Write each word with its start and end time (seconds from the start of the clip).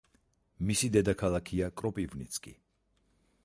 მისი 0.69 0.89
დედაქალაქია 0.95 1.69
კროპივნიცკი. 1.83 2.59